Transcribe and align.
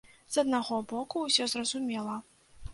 З 0.35 0.39
аднаго 0.43 0.79
боку, 0.95 1.23
усё 1.29 1.49
зразумела. 1.55 2.21